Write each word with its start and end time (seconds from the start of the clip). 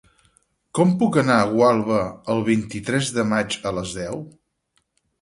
Com 0.79 0.93
puc 1.03 1.19
anar 1.23 1.35
a 1.43 1.51
Gualba 1.51 2.01
el 2.37 2.43
vint-i-tres 2.51 3.15
de 3.21 3.29
maig 3.37 3.63
a 3.73 3.79
les 3.81 3.97
deu? 4.03 4.29